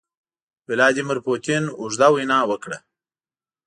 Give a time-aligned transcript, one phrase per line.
[0.69, 2.77] ولادیمیر پوتین اوږده وینا وکړه.